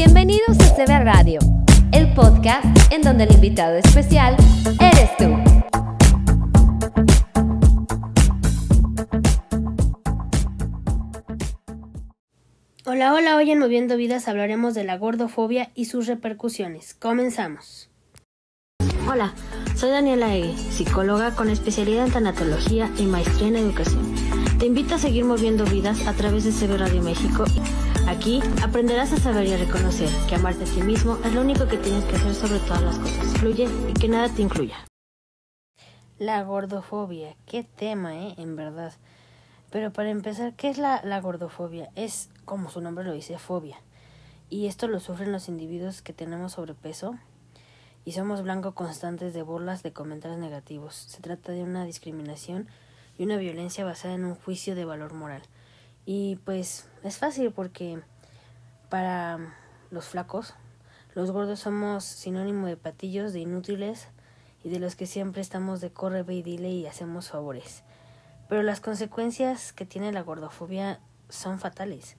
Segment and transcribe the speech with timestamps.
[0.00, 1.40] Bienvenidos a CB Radio,
[1.90, 4.36] el podcast en donde el invitado especial
[4.80, 5.24] eres tú.
[12.86, 16.94] Hola, hola, hoy en Moviendo Vidas hablaremos de la gordofobia y sus repercusiones.
[16.94, 17.90] Comenzamos.
[19.10, 19.34] Hola,
[19.74, 24.14] soy Daniela Egue, psicóloga con especialidad en tanatología y maestría en educación.
[24.60, 27.44] Te invito a seguir moviendo vidas a través de CB Radio México.
[28.08, 31.68] Aquí aprenderás a saber y a reconocer que amarte a ti mismo es lo único
[31.68, 33.38] que tienes que hacer sobre todas las cosas.
[33.38, 34.76] Fluye y que nada te incluya.
[36.18, 38.34] La gordofobia, qué tema, ¿eh?
[38.38, 38.94] En verdad.
[39.70, 41.90] Pero para empezar, ¿qué es la, la gordofobia?
[41.96, 43.76] Es, como su nombre lo dice, fobia.
[44.48, 47.14] Y esto lo sufren los individuos que tenemos sobrepeso
[48.06, 50.94] y somos blanco constantes de burlas de comentarios negativos.
[50.94, 52.68] Se trata de una discriminación
[53.18, 55.42] y una violencia basada en un juicio de valor moral.
[56.10, 58.00] Y pues es fácil porque
[58.88, 59.54] para
[59.90, 60.54] los flacos,
[61.14, 64.08] los gordos somos sinónimo de patillos, de inútiles
[64.64, 67.82] y de los que siempre estamos de corre, ve y dile y hacemos favores.
[68.48, 72.16] Pero las consecuencias que tiene la gordofobia son fatales.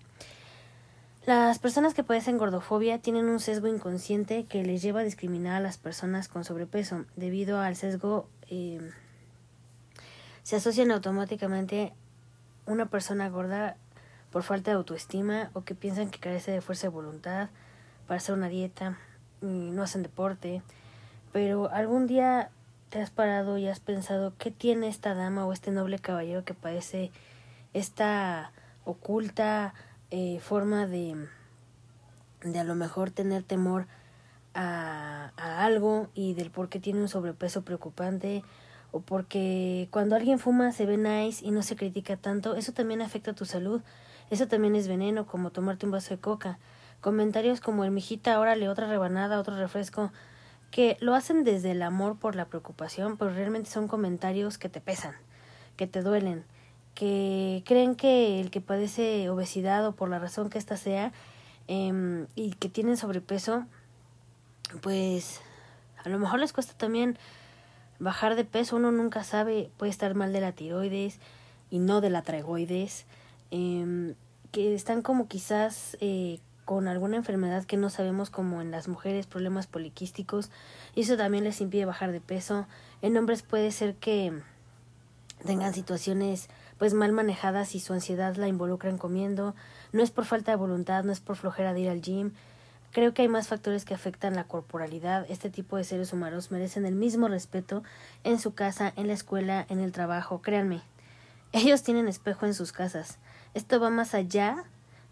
[1.26, 5.62] Las personas que padecen gordofobia tienen un sesgo inconsciente que les lleva a discriminar a
[5.62, 7.06] las personas con sobrepeso.
[7.16, 8.88] Debido al sesgo, eh,
[10.44, 11.94] se asocian automáticamente
[12.70, 13.76] una persona gorda
[14.32, 17.50] por falta de autoestima o que piensan que carece de fuerza de voluntad
[18.08, 18.98] para hacer una dieta
[19.42, 20.62] y no hacen deporte.
[21.34, 22.52] Pero algún día
[22.90, 26.54] te has parado y has pensado qué tiene esta dama o este noble caballero que
[26.54, 27.12] padece
[27.74, 28.52] esta
[28.86, 29.74] oculta
[30.12, 31.28] eh, forma de,
[32.44, 33.88] de a lo mejor tener temor
[34.54, 38.44] a, a algo y del por qué tiene un sobrepeso preocupante
[38.92, 43.02] o porque cuando alguien fuma se ve nice y no se critica tanto, eso también
[43.02, 43.82] afecta a tu salud.
[44.30, 46.60] Eso también es veneno, como tomarte un vaso de coca.
[47.02, 50.12] Comentarios como el mijita, órale, otra rebanada, otro refresco,
[50.72, 54.82] que lo hacen desde el amor por la preocupación, pero realmente son comentarios que te
[54.82, 55.16] pesan,
[55.78, 56.44] que te duelen,
[56.94, 61.12] que creen que el que padece obesidad o por la razón que ésta sea
[61.68, 63.66] eh, y que tienen sobrepeso,
[64.82, 65.42] pues
[66.04, 67.18] a lo mejor les cuesta también
[68.00, 71.20] bajar de peso, uno nunca sabe, puede estar mal de la tiroides
[71.70, 73.06] y no de la tragoides,
[73.52, 74.16] eh,
[74.52, 79.28] que están como quizás eh, con alguna enfermedad que no sabemos como en las mujeres,
[79.28, 80.50] problemas poliquísticos,
[80.96, 82.68] y eso también les impide bajar de peso.
[83.02, 84.34] En hombres puede ser que
[85.46, 89.56] tengan situaciones pues mal manejadas y su ansiedad la involucran comiendo,
[89.92, 92.32] no es por falta de voluntad, no es por flojera de ir al gym,
[92.92, 95.26] Creo que hay más factores que afectan la corporalidad.
[95.30, 97.84] Este tipo de seres humanos merecen el mismo respeto
[98.24, 100.42] en su casa, en la escuela, en el trabajo.
[100.42, 100.82] Créanme,
[101.52, 103.18] ellos tienen espejo en sus casas.
[103.54, 104.64] Esto va más allá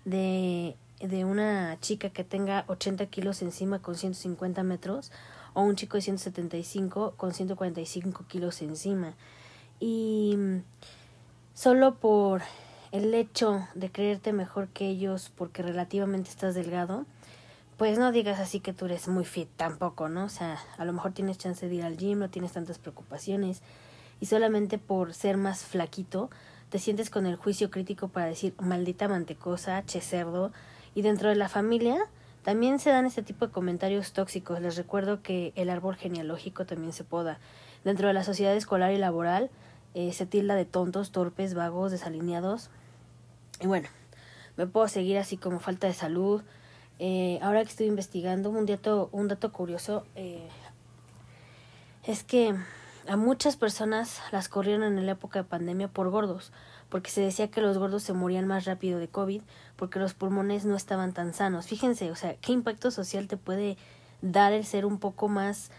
[0.06, 5.12] de, de una chica que tenga 80 kilos encima con 150 metros
[5.54, 9.14] o un chico de 175 con 145 kilos encima.
[9.80, 10.38] Y
[11.54, 12.42] solo por
[12.92, 17.06] el hecho de creerte mejor que ellos porque relativamente estás delgado,
[17.78, 20.26] pues no digas así que tú eres muy fit tampoco, ¿no?
[20.26, 23.62] O sea, a lo mejor tienes chance de ir al gym, no tienes tantas preocupaciones
[24.20, 26.30] y solamente por ser más flaquito
[26.70, 30.52] te sientes con el juicio crítico para decir maldita mantecosa, che cerdo
[30.96, 31.98] y dentro de la familia
[32.44, 34.60] también se dan este tipo de comentarios tóxicos.
[34.62, 37.40] Les recuerdo que el árbol genealógico también se poda.
[37.84, 39.50] Dentro de la sociedad escolar y laboral
[39.94, 42.70] eh, se tilda de tontos, torpes, vagos, desalineados.
[43.60, 43.90] Y bueno,
[44.56, 46.42] me puedo seguir así como falta de salud,
[47.00, 50.48] eh, ahora que estoy investigando, un dato, un dato curioso eh,
[52.04, 52.56] es que
[53.08, 56.52] a muchas personas las corrieron en la época de pandemia por gordos,
[56.90, 59.42] porque se decía que los gordos se morían más rápido de COVID
[59.76, 61.68] porque los pulmones no estaban tan sanos.
[61.68, 63.78] Fíjense, o sea, qué impacto social te puede
[64.22, 65.72] dar el ser un poco más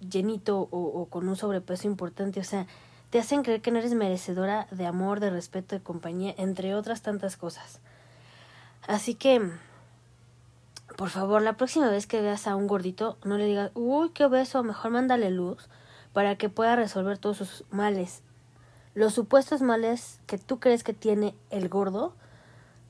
[0.00, 2.66] llenito o, o con un sobrepeso importante, o sea,
[3.08, 7.02] te hacen creer que no eres merecedora de amor, de respeto, de compañía, entre otras
[7.02, 7.80] tantas cosas.
[8.86, 9.52] Así que
[10.96, 14.24] por favor, la próxima vez que veas a un gordito, no le digas, uy, qué
[14.24, 15.68] obeso, mejor mándale luz
[16.12, 18.22] para que pueda resolver todos sus males.
[18.94, 22.14] Los supuestos males que tú crees que tiene el gordo,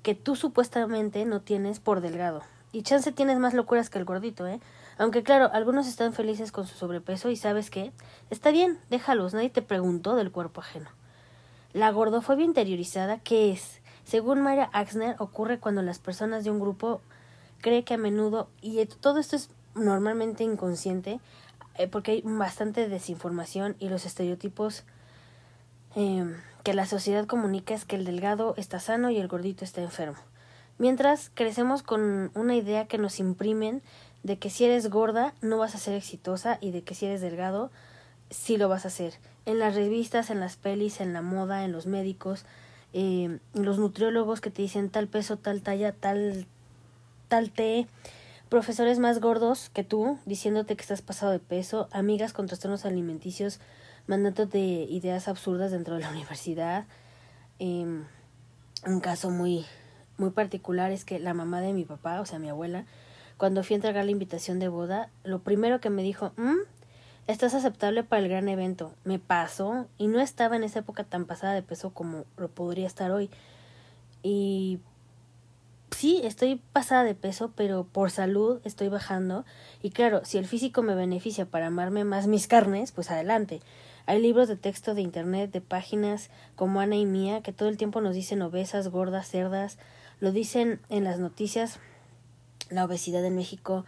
[0.02, 2.42] que tú supuestamente no tienes por delgado.
[2.72, 4.60] Y chance tienes más locuras que el gordito, ¿eh?
[4.98, 7.92] Aunque claro, algunos están felices con su sobrepeso y sabes qué,
[8.30, 10.90] está bien, déjalos, nadie te preguntó del cuerpo ajeno.
[11.72, 13.80] La gordofobia interiorizada, ¿qué es?
[14.04, 17.00] Según Mayra Axner, ocurre cuando las personas de un grupo
[17.62, 21.20] cree que a menudo, y todo esto es normalmente inconsciente,
[21.78, 24.84] eh, porque hay bastante desinformación y los estereotipos
[25.96, 26.26] eh,
[26.64, 30.18] que la sociedad comunica es que el delgado está sano y el gordito está enfermo.
[30.78, 33.82] Mientras crecemos con una idea que nos imprimen
[34.22, 37.20] de que si eres gorda no vas a ser exitosa y de que si eres
[37.20, 37.70] delgado
[38.30, 39.14] sí lo vas a hacer.
[39.44, 42.44] En las revistas, en las pelis, en la moda, en los médicos,
[42.92, 46.46] eh, los nutriólogos que te dicen tal peso, tal talla, tal,
[47.32, 47.86] tal té,
[48.50, 53.58] profesores más gordos que tú diciéndote que estás pasado de peso, amigas con trastornos alimenticios
[54.06, 56.84] mandándote ideas absurdas dentro de la universidad.
[57.58, 57.86] Eh,
[58.84, 59.64] un caso muy,
[60.18, 62.84] muy particular es que la mamá de mi papá, o sea, mi abuela,
[63.38, 66.58] cuando fui a entregar la invitación de boda, lo primero que me dijo, mm,
[67.28, 68.92] estás aceptable para el gran evento.
[69.04, 72.86] Me pasó y no estaba en esa época tan pasada de peso como lo podría
[72.86, 73.30] estar hoy.
[74.22, 74.80] Y
[75.94, 79.44] sí, estoy pasada de peso, pero por salud estoy bajando.
[79.82, 83.60] Y claro, si el físico me beneficia para amarme más mis carnes, pues adelante.
[84.06, 87.76] Hay libros de texto de internet, de páginas como Ana y Mía, que todo el
[87.76, 89.78] tiempo nos dicen obesas, gordas, cerdas.
[90.20, 91.78] Lo dicen en las noticias.
[92.70, 93.84] La obesidad en México,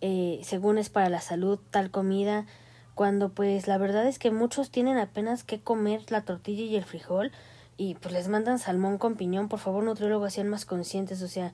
[0.00, 2.46] eh, según es para la salud, tal comida
[2.94, 6.84] cuando pues la verdad es que muchos tienen apenas que comer la tortilla y el
[6.84, 7.32] frijol
[7.76, 11.52] y pues les mandan salmón con piñón, por favor nutriólogos sean más conscientes, o sea,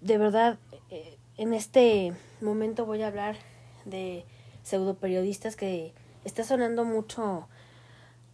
[0.00, 0.58] de verdad
[0.90, 3.36] eh, en este momento voy a hablar
[3.84, 4.24] de
[4.62, 5.92] pseudoperiodistas que
[6.24, 7.48] está sonando mucho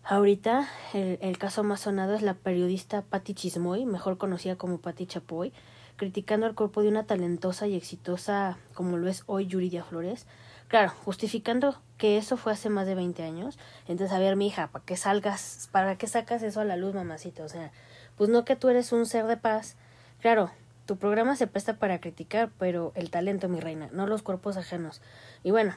[0.05, 5.07] ahorita, el, el caso más sonado es la periodista Patti Chismoy, mejor conocida como Patti
[5.07, 5.53] Chapoy,
[5.97, 10.27] criticando el cuerpo de una talentosa y exitosa como lo es hoy Yuridia Flores,
[10.73, 13.59] Claro, justificando que eso fue hace más de 20 años.
[13.89, 16.95] Entonces, a ver, mi hija, ¿para qué salgas, para qué sacas eso a la luz,
[16.95, 17.45] mamacita?
[17.45, 17.73] O sea,
[18.17, 19.77] pues no que tú eres un ser de paz.
[20.23, 20.51] Claro,
[20.87, 25.03] tu programa se presta para criticar, pero el talento, mi reina, no los cuerpos ajenos.
[25.43, 25.75] Y bueno,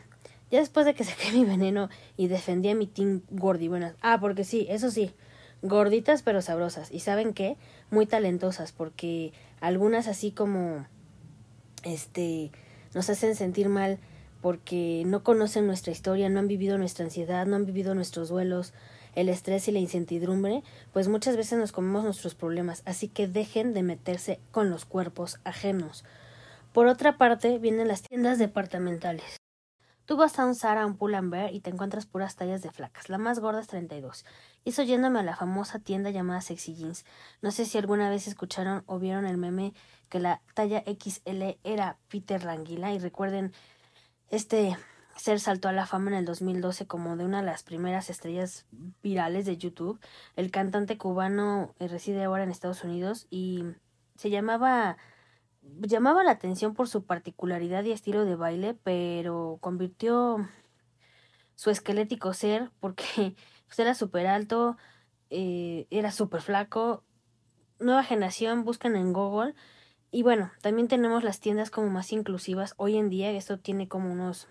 [0.50, 4.20] ya después de que saqué mi veneno y defendí a mi team gordi, bueno, ah,
[4.22, 5.14] porque sí, eso sí,
[5.62, 6.90] gorditas pero sabrosas.
[6.90, 7.58] ¿Y saben qué?
[7.92, 10.86] Muy talentosas, porque algunas así como,
[11.84, 12.50] este,
[12.94, 14.00] nos hacen sentir mal
[14.46, 18.76] porque no conocen nuestra historia, no han vivido nuestra ansiedad, no han vivido nuestros duelos,
[19.16, 20.62] el estrés y la incertidumbre,
[20.94, 25.40] pues muchas veces nos comemos nuestros problemas, así que dejen de meterse con los cuerpos
[25.46, 26.06] ajenos.
[26.74, 29.38] Por otra parte, vienen las tiendas departamentales.
[30.06, 33.10] Tú vas a un Zara, un Pull&Bear y te encuentras puras tallas de flacas.
[33.10, 34.26] La más gorda es 32.
[34.64, 37.04] Hizo yéndome a la famosa tienda llamada Sexy Jeans.
[37.42, 39.74] No sé si alguna vez escucharon o vieron el meme
[40.10, 43.52] que la talla XL era Peter Languila y recuerden
[44.30, 44.77] este
[45.16, 48.66] ser saltó a la fama en el 2012 como de una de las primeras estrellas
[49.01, 50.00] virales de YouTube.
[50.36, 53.63] El cantante cubano eh, reside ahora en Estados Unidos y
[54.16, 54.98] se llamaba
[55.81, 60.48] llamaba la atención por su particularidad y estilo de baile, pero convirtió
[61.56, 63.04] su esquelético ser porque
[63.68, 64.77] pues, era súper alto,
[65.30, 67.04] eh, era súper flaco.
[67.80, 69.54] Nueva generación, buscan en Google
[70.16, 72.74] y bueno, también tenemos las tiendas como más inclusivas.
[72.78, 74.48] Hoy en día, esto tiene como unos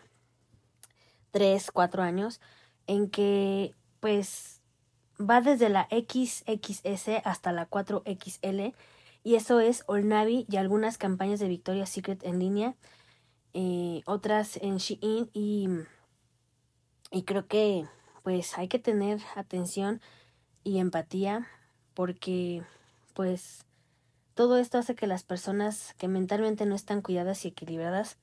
[1.31, 2.43] 3, 4 años,
[2.87, 4.61] en que pues
[5.19, 8.75] va desde la XXS hasta la 4XL.
[9.22, 12.75] Y eso es All Navy y algunas campañas de Victoria's Secret en línea.
[13.55, 15.70] Eh, otras en Shein y,
[17.10, 17.87] y creo que
[18.22, 20.02] pues hay que tener atención
[20.62, 21.49] y empatía
[21.94, 22.62] porque
[23.14, 23.64] pues
[24.34, 28.19] todo esto hace que las personas que mentalmente no están cuidadas y equilibradas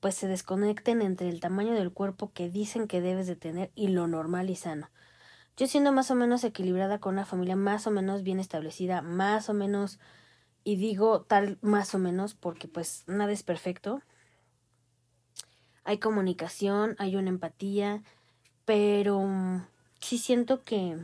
[0.00, 3.88] pues se desconecten entre el tamaño del cuerpo que dicen que debes de tener y
[3.88, 4.90] lo normal y sano.
[5.56, 9.50] Yo siendo más o menos equilibrada con una familia más o menos bien establecida, más
[9.50, 9.98] o menos,
[10.64, 14.00] y digo tal más o menos porque pues nada es perfecto.
[15.84, 18.02] Hay comunicación, hay una empatía,
[18.64, 19.22] pero
[20.00, 20.96] sí siento que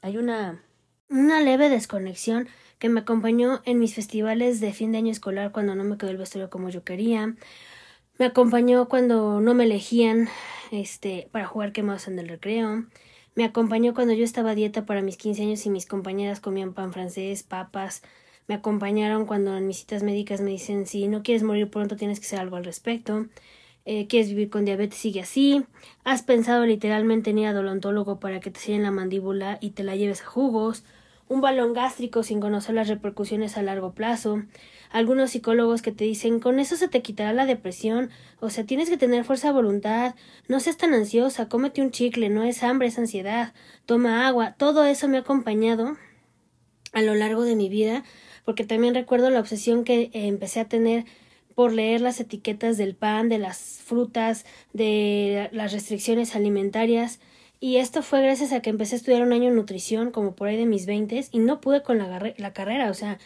[0.00, 0.62] hay una,
[1.10, 2.48] una leve desconexión
[2.78, 6.10] que me acompañó en mis festivales de fin de año escolar cuando no me quedó
[6.10, 7.34] el vestuario como yo quería.
[8.18, 10.28] Me acompañó cuando no me elegían
[10.70, 12.84] este para jugar quemados en el recreo.
[13.34, 16.74] Me acompañó cuando yo estaba a dieta para mis 15 años y mis compañeras comían
[16.74, 18.02] pan francés, papas.
[18.46, 22.20] Me acompañaron cuando en mis citas médicas me dicen si no quieres morir pronto tienes
[22.20, 23.26] que hacer algo al respecto.
[23.84, 25.64] Eh, quieres vivir con diabetes, sigue así.
[26.04, 29.82] Has pensado literalmente en ir al odontólogo para que te sellen la mandíbula y te
[29.82, 30.84] la lleves a jugos
[31.30, 34.42] un balón gástrico sin conocer las repercusiones a largo plazo,
[34.90, 38.10] algunos psicólogos que te dicen con eso se te quitará la depresión,
[38.40, 40.16] o sea, tienes que tener fuerza de voluntad,
[40.48, 43.54] no seas tan ansiosa, cómete un chicle, no es hambre, es ansiedad,
[43.86, 45.96] toma agua, todo eso me ha acompañado
[46.92, 48.02] a lo largo de mi vida,
[48.44, 51.04] porque también recuerdo la obsesión que eh, empecé a tener
[51.54, 57.20] por leer las etiquetas del pan, de las frutas, de las restricciones alimentarias,
[57.60, 60.48] y esto fue gracias a que empecé a estudiar un año en nutrición, como por
[60.48, 63.18] ahí de mis veintes, y no pude con la, la carrera, o sea,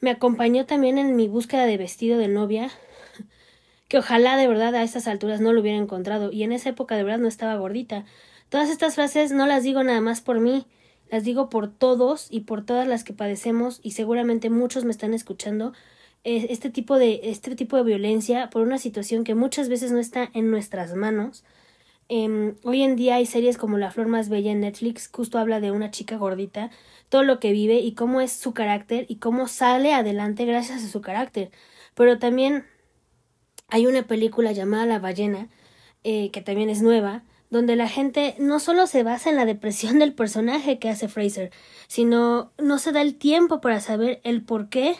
[0.00, 2.70] me acompañó también en mi búsqueda de vestido de novia,
[3.88, 6.96] que ojalá de verdad a estas alturas no lo hubiera encontrado, y en esa época
[6.96, 8.04] de verdad no estaba gordita.
[8.48, 10.66] Todas estas frases no las digo nada más por mí,
[11.10, 15.14] las digo por todos y por todas las que padecemos, y seguramente muchos me están
[15.14, 15.74] escuchando,
[16.24, 20.30] este tipo de, este tipo de violencia por una situación que muchas veces no está
[20.32, 21.44] en nuestras manos.
[22.08, 25.60] Em, hoy en día hay series como La Flor Más Bella en Netflix, justo habla
[25.60, 26.70] de una chica gordita,
[27.08, 30.88] todo lo que vive y cómo es su carácter y cómo sale adelante gracias a
[30.88, 31.50] su carácter.
[31.94, 32.66] Pero también
[33.68, 35.48] hay una película llamada La ballena,
[36.04, 39.98] eh, que también es nueva, donde la gente no solo se basa en la depresión
[40.00, 41.52] del personaje que hace Fraser,
[41.88, 44.96] sino no se da el tiempo para saber el por qué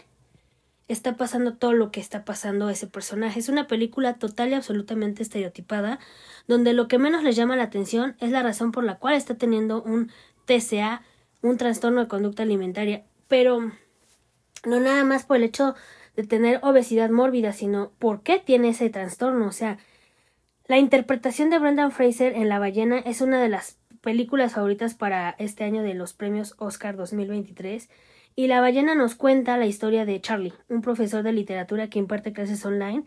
[0.88, 3.38] está pasando todo lo que está pasando ese personaje.
[3.40, 5.98] Es una película total y absolutamente estereotipada,
[6.46, 9.34] donde lo que menos les llama la atención es la razón por la cual está
[9.34, 10.10] teniendo un
[10.44, 11.02] TCA,
[11.42, 13.60] un trastorno de conducta alimentaria, pero
[14.66, 15.74] no nada más por el hecho
[16.16, 19.46] de tener obesidad mórbida, sino por qué tiene ese trastorno.
[19.46, 19.78] O sea,
[20.66, 25.34] la interpretación de Brendan Fraser en La ballena es una de las películas favoritas para
[25.38, 27.88] este año de los premios Oscar 2023
[28.36, 32.32] y La ballena nos cuenta la historia de Charlie, un profesor de literatura que imparte
[32.32, 33.04] clases online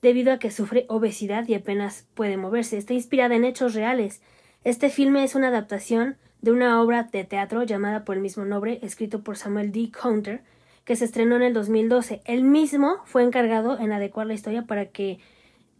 [0.00, 2.78] debido a que sufre obesidad y apenas puede moverse.
[2.78, 4.22] Está inspirada en hechos reales.
[4.62, 8.78] Este filme es una adaptación de una obra de teatro llamada por el mismo nombre,
[8.82, 9.90] escrito por Samuel D.
[9.90, 10.42] Counter,
[10.84, 12.22] que se estrenó en el 2012.
[12.24, 15.18] Él mismo fue encargado en adecuar la historia para que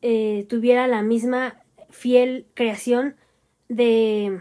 [0.02, 3.14] eh, tuviera la misma fiel creación
[3.69, 4.40] de,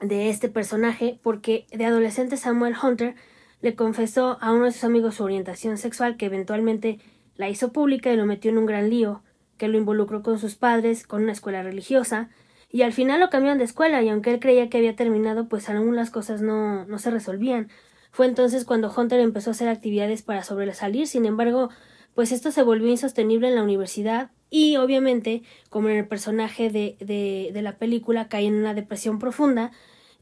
[0.00, 3.14] de este personaje, porque de adolescente Samuel Hunter
[3.62, 6.98] le confesó a uno de sus amigos su orientación sexual que eventualmente
[7.36, 9.22] la hizo pública y lo metió en un gran lío,
[9.56, 12.28] que lo involucró con sus padres, con una escuela religiosa,
[12.68, 15.70] y al final lo cambiaron de escuela y aunque él creía que había terminado, pues
[15.70, 17.68] aún las cosas no, no se resolvían.
[18.10, 21.70] Fue entonces cuando Hunter empezó a hacer actividades para sobresalir, sin embargo,
[22.14, 26.96] pues esto se volvió insostenible en la universidad y obviamente, como en el personaje de,
[26.98, 29.70] de, de la película, cae en una depresión profunda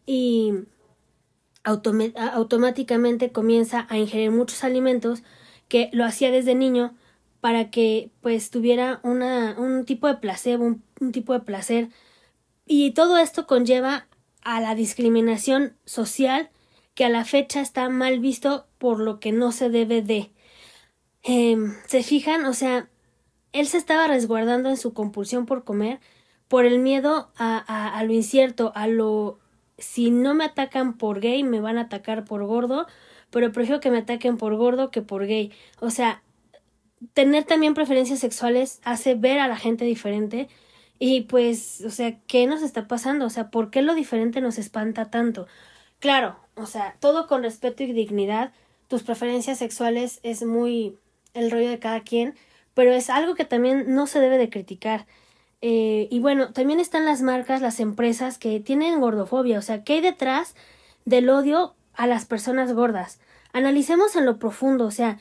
[0.07, 0.53] y
[1.63, 5.23] automáticamente comienza a ingerir muchos alimentos
[5.69, 6.95] que lo hacía desde niño
[7.41, 11.89] para que pues tuviera una, un tipo de placebo, un, tipo de placer
[12.67, 14.07] y todo esto conlleva
[14.43, 16.51] a la discriminación social
[16.95, 20.31] que a la fecha está mal visto por lo que no se debe de.
[21.23, 22.45] Em, ¿Se fijan?
[22.47, 22.89] O sea,
[23.53, 26.01] él se estaba resguardando en su compulsión por comer
[26.49, 29.39] por el miedo a, a, a lo incierto, a lo
[29.81, 32.87] si no me atacan por gay, me van a atacar por gordo,
[33.31, 35.53] pero prefiero que me ataquen por gordo que por gay.
[35.81, 36.23] O sea,
[37.15, 40.49] tener también preferencias sexuales hace ver a la gente diferente
[40.99, 43.25] y pues, o sea, ¿qué nos está pasando?
[43.27, 45.47] O sea, ¿por qué lo diferente nos espanta tanto?
[45.99, 48.53] Claro, o sea, todo con respeto y dignidad,
[48.89, 50.99] tus preferencias sexuales es muy
[51.35, 52.35] el rollo de cada quien,
[52.75, 55.07] pero es algo que también no se debe de criticar.
[55.63, 59.95] Eh, y bueno, también están las marcas, las empresas que tienen gordofobia, o sea, ¿qué
[59.95, 60.55] hay detrás
[61.05, 63.21] del odio a las personas gordas?
[63.53, 65.19] Analicemos en lo profundo, o sea,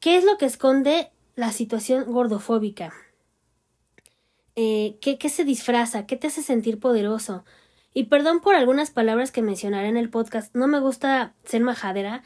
[0.00, 2.94] ¿qué es lo que esconde la situación gordofóbica?
[4.56, 6.06] Eh, ¿qué, ¿Qué se disfraza?
[6.06, 7.44] ¿Qué te hace sentir poderoso?
[7.92, 12.22] Y perdón por algunas palabras que mencionaré en el podcast, no me gusta ser majadera,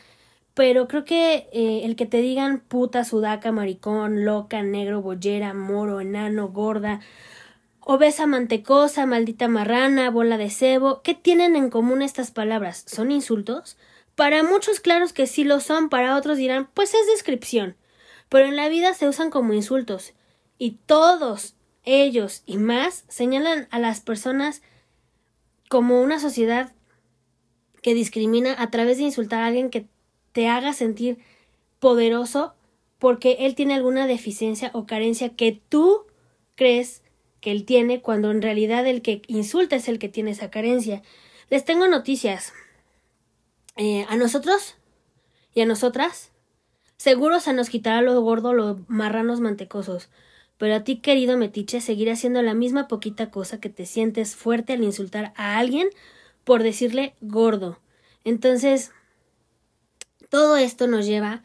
[0.55, 6.01] pero creo que eh, el que te digan puta, sudaca, maricón, loca, negro, bollera, moro,
[6.01, 7.01] enano, gorda,
[7.91, 11.01] Obesa mantecosa, maldita marrana, bola de cebo.
[11.01, 12.85] ¿Qué tienen en común estas palabras?
[12.87, 13.79] ¿Son insultos?
[14.15, 17.77] Para muchos claros que sí lo son, para otros dirán, pues es descripción.
[18.29, 20.13] Pero en la vida se usan como insultos.
[20.59, 24.61] Y todos ellos y más señalan a las personas
[25.71, 26.75] como una sociedad
[27.81, 29.87] que discrimina a través de insultar a alguien que
[30.33, 31.17] te haga sentir
[31.79, 32.53] poderoso
[32.99, 36.03] porque él tiene alguna deficiencia o carencia que tú
[36.55, 37.03] crees
[37.41, 41.03] que él tiene cuando en realidad el que insulta es el que tiene esa carencia.
[41.51, 42.53] Les tengo noticias.
[43.77, 44.77] Eh, a nosotros
[45.55, 46.33] y a nosotras,
[46.97, 50.09] seguro se nos quitará lo gordo, los marranos mantecosos.
[50.57, 54.73] Pero a ti, querido metiche, seguiré haciendo la misma poquita cosa que te sientes fuerte
[54.73, 55.89] al insultar a alguien
[56.43, 57.79] por decirle gordo.
[58.25, 58.91] Entonces,
[60.29, 61.45] todo esto nos lleva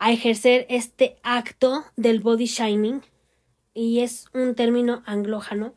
[0.00, 3.02] a ejercer este acto del body shaming
[3.74, 5.74] y es un término anglójano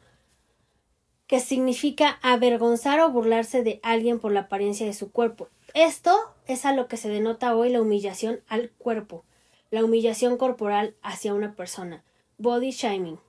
[1.25, 5.49] que significa avergonzar o burlarse de alguien por la apariencia de su cuerpo.
[5.73, 6.15] Esto
[6.47, 9.25] es a lo que se denota hoy la humillación al cuerpo,
[9.69, 12.03] la humillación corporal hacia una persona,
[12.37, 13.19] body shaming.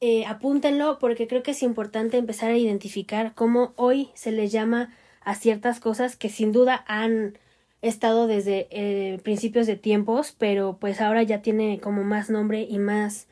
[0.00, 4.94] Eh, apúntenlo porque creo que es importante empezar a identificar cómo hoy se les llama
[5.20, 7.38] a ciertas cosas que sin duda han
[7.82, 12.78] estado desde eh, principios de tiempos, pero pues ahora ya tiene como más nombre y
[12.78, 13.26] más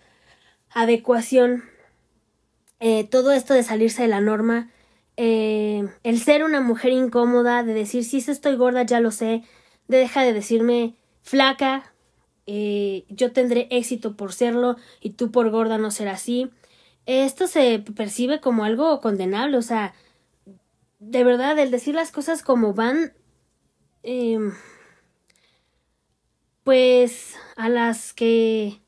[0.74, 1.64] adecuación.
[2.80, 4.70] Eh, todo esto de salirse de la norma,
[5.16, 9.42] eh, el ser una mujer incómoda, de decir si estoy gorda, ya lo sé,
[9.88, 11.94] de deja de decirme flaca,
[12.46, 16.50] yo tendré éxito por serlo y tú por gorda no ser así.
[17.06, 19.94] Esto se percibe como algo condenable, o sea,
[20.98, 23.12] de verdad, el decir las cosas como van
[24.06, 24.52] Em,
[26.62, 28.82] pues a las que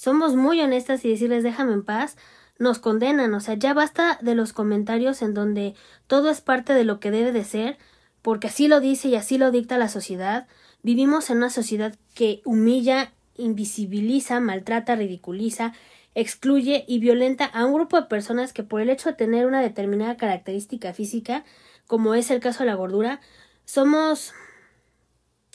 [0.00, 2.16] somos muy honestas y decirles déjame en paz,
[2.58, 5.74] nos condenan, o sea, ya basta de los comentarios en donde
[6.06, 7.76] todo es parte de lo que debe de ser,
[8.22, 10.48] porque así lo dice y así lo dicta la sociedad.
[10.82, 15.74] Vivimos en una sociedad que humilla, invisibiliza, maltrata, ridiculiza,
[16.14, 19.60] excluye y violenta a un grupo de personas que por el hecho de tener una
[19.60, 21.44] determinada característica física,
[21.86, 23.20] como es el caso de la gordura,
[23.66, 24.32] somos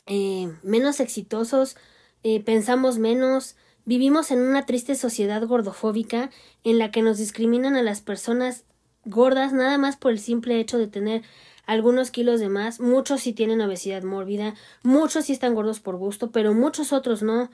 [0.05, 1.77] eh, menos exitosos,
[2.21, 6.29] eh, pensamos menos, vivimos en una triste sociedad gordofóbica
[6.63, 8.65] en la que nos discriminan a las personas
[9.05, 11.23] gordas nada más por el simple hecho de tener
[11.65, 16.31] algunos kilos de más, muchos sí tienen obesidad mórbida, muchos sí están gordos por gusto,
[16.31, 17.49] pero muchos otros no.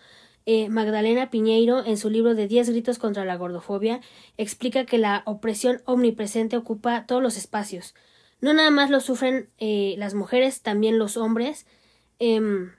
[0.47, 4.01] Eh, Magdalena Piñeiro, en su libro de Diez gritos contra la gordofobia,
[4.37, 7.93] explica que la opresión omnipresente ocupa todos los espacios.
[8.41, 11.67] No nada más lo sufren las mujeres, también los hombres,
[12.23, 12.71] Em,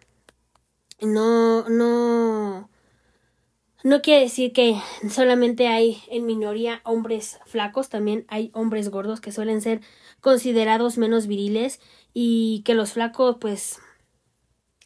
[1.01, 2.71] no, no,
[3.85, 4.77] no quiere decir que
[5.11, 9.81] solamente hay en minoría hombres flacos, también hay hombres gordos que suelen ser
[10.21, 11.81] considerados menos viriles
[12.15, 13.79] y que los flacos, pues,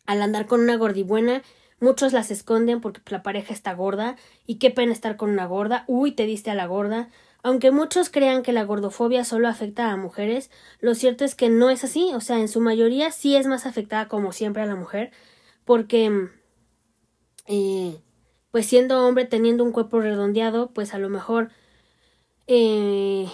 [0.06, 1.42] al andar con una gordibuena,
[1.80, 5.84] muchos las esconden porque la pareja está gorda y qué pena estar con una gorda,
[5.88, 7.10] uy, te diste a la gorda,
[7.42, 10.50] aunque muchos crean que la gordofobia solo afecta a mujeres,
[10.80, 13.66] lo cierto es que no es así, o sea, en su mayoría sí es más
[13.66, 15.12] afectada como siempre a la mujer,
[15.64, 16.30] porque
[17.46, 18.00] eh,
[18.56, 21.50] pues siendo hombre teniendo un cuerpo redondeado, pues a lo mejor
[22.46, 23.28] eh,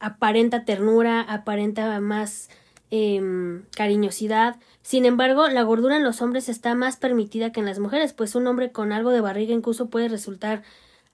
[0.00, 2.50] aparenta ternura, aparenta más
[2.90, 4.56] em, cariñosidad.
[4.82, 8.34] Sin embargo, la gordura en los hombres está más permitida que en las mujeres, pues
[8.34, 10.64] un hombre con algo de barriga incluso puede resultar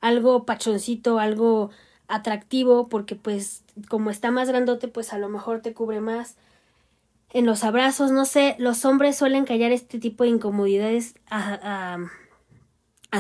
[0.01, 1.69] algo pachoncito, algo
[2.09, 6.37] atractivo porque pues como está más grandote pues a lo mejor te cubre más
[7.35, 11.99] en los abrazos, no sé, los hombres suelen callar este tipo de incomodidades a,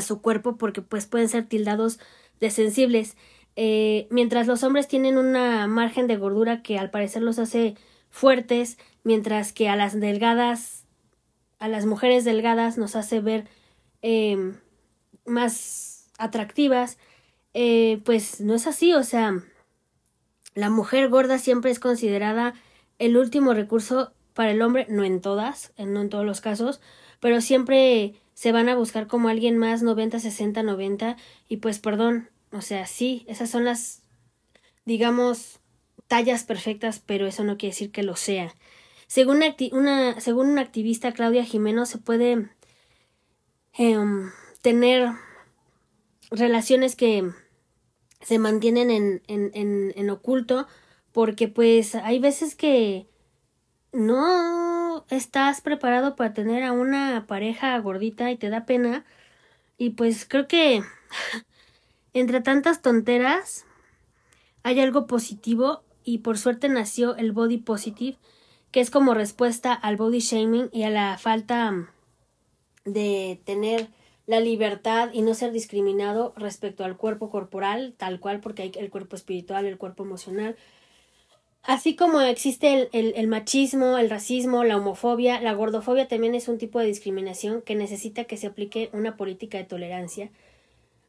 [0.00, 2.00] su cuerpo porque pues pueden ser tildados
[2.40, 3.16] de sensibles.
[3.56, 7.76] Eh, mientras los hombres tienen una margen de gordura que al parecer los hace
[8.10, 10.84] fuertes, mientras que a las delgadas,
[11.58, 13.46] a las mujeres delgadas nos hace ver
[14.00, 14.54] eh,
[15.26, 16.98] más atractivas.
[17.54, 19.42] Eh, pues no es así, o sea,
[20.54, 22.54] la mujer gorda siempre es considerada
[22.98, 26.80] el último recurso para el hombre, no en todas, no en todos los casos,
[27.20, 31.16] pero siempre se van a buscar como alguien más 90, 60, 90
[31.48, 34.02] y pues perdón, o sea, sí, esas son las,
[34.84, 35.60] digamos,
[36.08, 38.52] tallas perfectas, pero eso no quiere decir que lo sea.
[39.06, 42.48] Según una, según una activista, Claudia Jimeno, se puede
[43.74, 45.12] em, tener
[46.32, 47.30] relaciones que
[48.22, 50.66] se mantienen en, en, en, en oculto
[51.12, 53.06] porque pues hay veces que
[53.92, 54.71] no
[55.10, 59.04] estás preparado para tener a una pareja gordita y te da pena
[59.78, 60.82] y pues creo que
[62.14, 63.64] entre tantas tonteras
[64.62, 68.18] hay algo positivo y por suerte nació el body positive
[68.70, 71.88] que es como respuesta al body shaming y a la falta
[72.84, 73.88] de tener
[74.26, 78.90] la libertad y no ser discriminado respecto al cuerpo corporal, tal cual, porque hay el
[78.90, 80.56] cuerpo espiritual, el cuerpo emocional.
[81.62, 86.58] Así como existe el, el, machismo, el racismo, la homofobia, la gordofobia también es un
[86.58, 90.30] tipo de discriminación que necesita que se aplique una política de tolerancia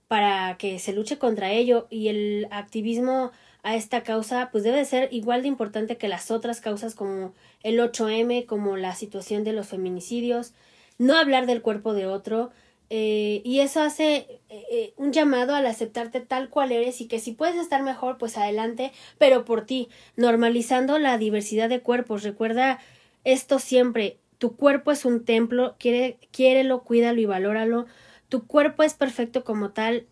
[0.08, 1.88] para que se luche contra ello.
[1.90, 3.32] Y el activismo
[3.64, 7.80] a esta causa pues debe ser igual de importante que las otras causas como el
[7.80, 10.54] 8M, como la situación de los feminicidios,
[11.00, 12.52] no hablar del cuerpo de otro,
[12.96, 14.18] eh, y eso hace
[14.50, 18.20] eh, eh, un llamado al aceptarte tal cual eres y que si puedes estar mejor,
[18.20, 22.22] pues adelante, pero por ti, normalizando la diversidad de cuerpos.
[22.22, 22.80] Recuerda
[23.24, 27.88] esto siempre, tu cuerpo es un templo, quiere, quiérelo, cuídalo y valóralo.
[28.30, 30.06] Tu cuerpo es perfecto como tal,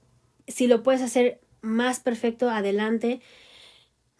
[0.47, 3.21] si lo puedes hacer más perfecto, adelante.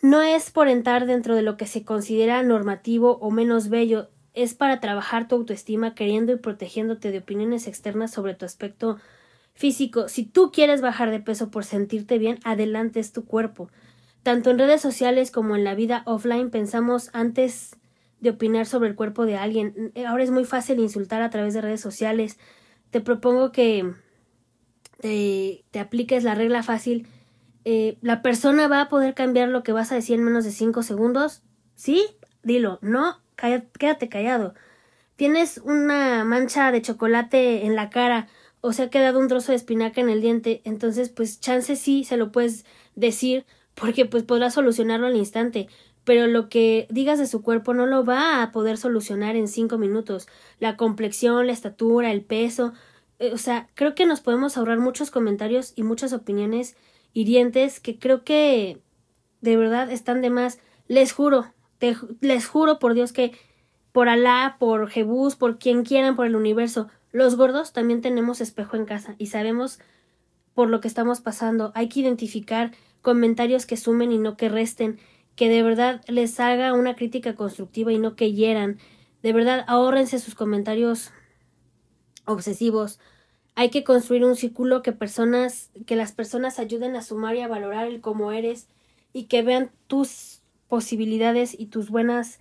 [0.03, 4.53] No es por entrar dentro de lo que se considera normativo o menos bello, es
[4.53, 8.97] para trabajar tu autoestima queriendo y protegiéndote de opiniones externas sobre tu aspecto
[9.53, 10.07] físico.
[10.07, 13.69] Si tú quieres bajar de peso por sentirte bien, adelante es tu cuerpo.
[14.23, 17.75] Tanto en redes sociales como en la vida offline pensamos antes
[18.19, 19.91] de opinar sobre el cuerpo de alguien.
[20.07, 22.37] Ahora es muy fácil insultar a través de redes sociales.
[22.91, 23.93] Te propongo que
[24.99, 27.07] te, apliques la regla fácil.
[27.65, 30.51] Eh, ¿La persona va a poder cambiar lo que vas a decir en menos de
[30.51, 31.41] cinco segundos?
[31.75, 32.05] ¿Sí?
[32.43, 32.77] Dilo.
[32.81, 34.53] No, quédate callado.
[35.15, 38.27] Tienes una mancha de chocolate en la cara
[38.61, 42.03] o se ha quedado un trozo de espinaca en el diente, entonces pues chance sí
[42.03, 42.65] se lo puedes
[42.95, 45.67] decir porque pues podrás solucionarlo al instante,
[46.03, 49.77] pero lo que digas de su cuerpo no lo va a poder solucionar en cinco
[49.77, 50.27] minutos.
[50.59, 52.73] La complexión, la estatura, el peso,
[53.19, 56.75] eh, o sea, creo que nos podemos ahorrar muchos comentarios y muchas opiniones
[57.13, 58.81] hirientes que creo que
[59.41, 60.59] de verdad están de más.
[60.87, 61.45] Les juro,
[62.21, 63.33] les juro por Dios que
[63.91, 68.77] por Alá, por Jebús, por quien quieran, por el universo, los gordos también tenemos espejo
[68.77, 69.79] en casa y sabemos
[70.53, 71.71] por lo que estamos pasando.
[71.75, 74.99] Hay que identificar comentarios que sumen y no que resten,
[75.35, 78.77] que de verdad les haga una crítica constructiva y no que hieran.
[79.23, 81.11] De verdad, ahórrense sus comentarios
[82.25, 82.99] obsesivos.
[83.55, 87.47] Hay que construir un círculo que personas, que las personas ayuden a sumar y a
[87.47, 88.67] valorar el cómo eres
[89.13, 90.40] y que vean tus
[90.71, 92.39] posibilidades y tus buenas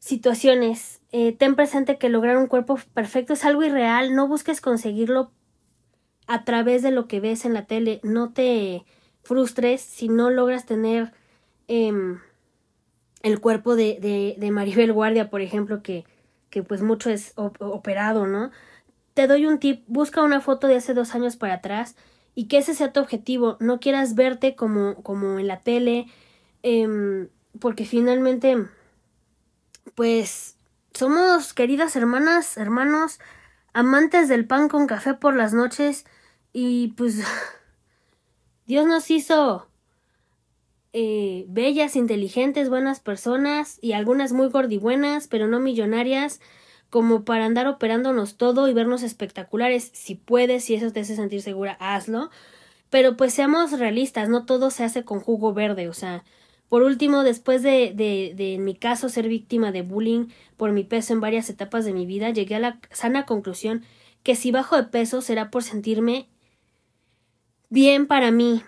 [0.00, 1.00] situaciones.
[1.12, 4.16] Eh, ten presente que lograr un cuerpo perfecto es algo irreal.
[4.16, 5.30] No busques conseguirlo
[6.26, 8.00] a través de lo que ves en la tele.
[8.02, 8.84] No te
[9.22, 11.12] frustres si no logras tener
[11.68, 12.18] em,
[13.22, 16.04] el cuerpo de, de, Maribel Guardia, por ejemplo, que,
[16.50, 18.50] que pues mucho es operado, ¿no?
[19.14, 21.94] Te doy un tip, busca una foto de hace dos años para atrás
[22.34, 23.56] y que ese sea tu objetivo.
[23.60, 26.06] No quieras verte como, como en la tele,
[26.64, 27.28] em,
[27.60, 28.66] porque finalmente,
[29.94, 30.56] pues
[30.94, 33.18] somos queridas hermanas, hermanos,
[33.72, 36.06] amantes del pan con café por las noches
[36.52, 37.22] y pues
[38.66, 39.68] Dios nos hizo
[40.98, 46.40] eh, bellas, inteligentes, buenas personas y algunas muy gordibuenas, pero no millonarias,
[46.88, 49.90] como para andar operándonos todo y vernos espectaculares.
[49.92, 52.30] Si puedes, si eso te hace sentir segura, hazlo.
[52.88, 56.24] Pero pues seamos realistas, no todo se hace con jugo verde, o sea,
[56.68, 60.26] por último, después de, de, de, en mi caso, ser víctima de bullying
[60.56, 63.84] por mi peso en varias etapas de mi vida, llegué a la sana conclusión
[64.22, 66.28] que si bajo de peso será por sentirme
[67.70, 68.62] bien para mí,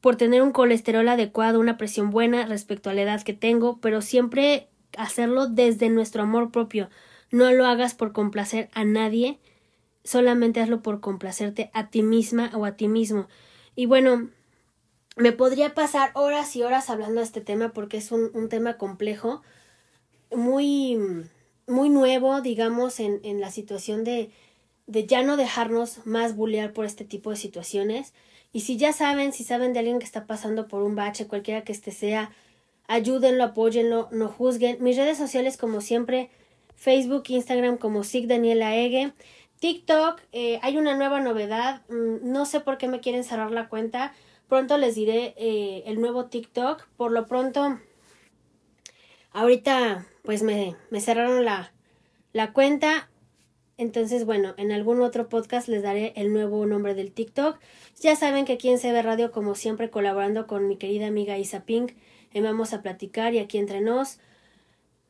[0.00, 4.00] por tener un colesterol adecuado, una presión buena respecto a la edad que tengo, pero
[4.00, 6.88] siempre hacerlo desde nuestro amor propio.
[7.30, 9.38] No lo hagas por complacer a nadie,
[10.04, 13.26] solamente hazlo por complacerte a ti misma o a ti mismo.
[13.74, 14.28] Y bueno,
[15.16, 18.78] me podría pasar horas y horas hablando de este tema porque es un, un tema
[18.78, 19.42] complejo,
[20.34, 20.98] muy,
[21.66, 24.30] muy nuevo, digamos, en, en la situación de,
[24.86, 28.14] de ya no dejarnos más bullear por este tipo de situaciones.
[28.52, 31.64] Y si ya saben, si saben de alguien que está pasando por un bache, cualquiera
[31.64, 32.30] que este sea,
[32.86, 34.76] ayúdenlo, apóyenlo, no juzguen.
[34.80, 36.30] Mis redes sociales, como siempre,
[36.76, 39.12] Facebook, Instagram como SIG Daniela Ege.
[39.60, 41.82] TikTok, eh, hay una nueva novedad.
[41.88, 44.12] Mm, no sé por qué me quieren cerrar la cuenta.
[44.52, 46.86] Pronto les diré eh, el nuevo TikTok.
[46.98, 47.80] Por lo pronto,
[49.30, 51.72] ahorita pues me, cerraron la,
[52.34, 53.08] la cuenta.
[53.78, 57.58] Entonces, bueno, en algún otro podcast les daré el nuevo nombre del TikTok.
[58.02, 61.64] Ya saben que aquí en CB Radio, como siempre, colaborando con mi querida amiga Isa
[61.64, 61.92] Pink,
[62.34, 64.18] vamos a platicar y aquí entre nos.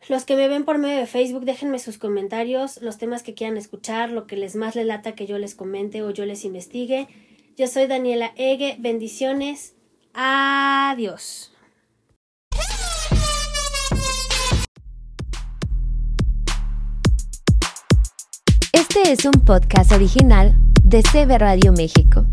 [0.09, 3.57] Los que me ven por medio de Facebook, déjenme sus comentarios, los temas que quieran
[3.57, 7.09] escuchar, lo que les más les lata que yo les comente o yo les investigue.
[7.55, 9.75] Yo soy Daniela Ege, bendiciones.
[10.15, 11.53] Adiós.
[18.73, 22.25] Este es un podcast original de CB Radio México.